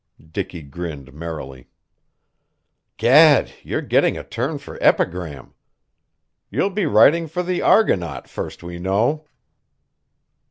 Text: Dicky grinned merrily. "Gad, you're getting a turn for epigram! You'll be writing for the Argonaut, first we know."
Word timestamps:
Dicky 0.31 0.63
grinned 0.63 1.13
merrily. 1.13 1.67
"Gad, 2.97 3.51
you're 3.61 3.83
getting 3.83 4.17
a 4.17 4.23
turn 4.23 4.57
for 4.57 4.81
epigram! 4.81 5.53
You'll 6.49 6.71
be 6.71 6.87
writing 6.87 7.27
for 7.27 7.43
the 7.43 7.61
Argonaut, 7.61 8.27
first 8.27 8.63
we 8.63 8.79
know." 8.79 9.27